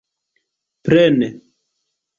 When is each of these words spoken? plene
plene 0.83 1.27